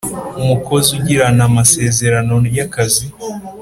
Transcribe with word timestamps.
Umukozi 0.41 0.89
ugirana 0.97 1.41
amasezerano 1.49 2.35
y 2.55 2.59
akazi 2.65 3.05